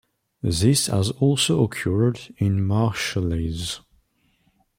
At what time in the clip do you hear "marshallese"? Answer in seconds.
2.67-3.81